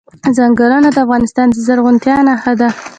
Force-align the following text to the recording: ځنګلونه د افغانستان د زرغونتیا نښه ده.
ځنګلونه 0.37 0.89
د 0.91 0.97
افغانستان 1.05 1.47
د 1.51 1.55
زرغونتیا 1.65 2.15
نښه 2.27 2.53
ده. 2.59 2.69